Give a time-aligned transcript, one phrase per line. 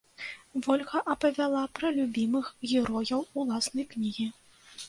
[0.67, 4.27] Вольга апавяла пра любімых герояў уласнай кнігі.